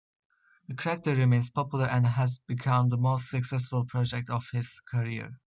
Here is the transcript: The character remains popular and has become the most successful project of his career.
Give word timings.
The 0.67 0.73
character 0.73 1.15
remains 1.15 1.51
popular 1.51 1.85
and 1.85 2.07
has 2.07 2.39
become 2.47 2.89
the 2.89 2.97
most 2.97 3.29
successful 3.29 3.85
project 3.85 4.31
of 4.31 4.49
his 4.51 4.81
career. 4.89 5.29